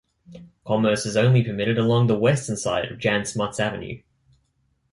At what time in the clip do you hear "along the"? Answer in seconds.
1.77-2.17